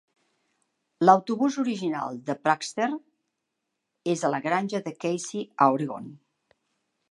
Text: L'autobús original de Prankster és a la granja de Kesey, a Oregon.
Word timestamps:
L'autobús 1.03 1.57
original 1.63 2.17
de 2.29 2.35
Prankster 2.47 2.89
és 4.15 4.25
a 4.25 4.33
la 4.37 4.41
granja 4.49 4.83
de 4.89 4.97
Kesey, 5.05 5.47
a 5.67 5.71
Oregon. 5.77 6.13